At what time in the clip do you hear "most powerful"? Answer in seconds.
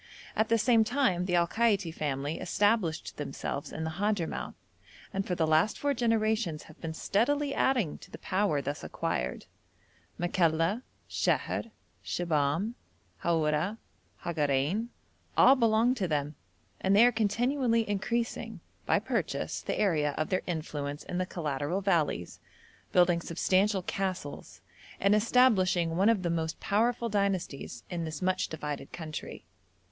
26.31-27.07